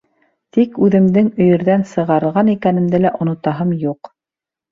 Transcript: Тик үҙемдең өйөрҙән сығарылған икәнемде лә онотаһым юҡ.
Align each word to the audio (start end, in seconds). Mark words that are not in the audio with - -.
Тик 0.55 0.77
үҙемдең 0.85 1.27
өйөрҙән 1.43 1.83
сығарылған 1.91 2.49
икәнемде 2.55 3.01
лә 3.05 3.13
онотаһым 3.27 3.77
юҡ. 3.85 4.13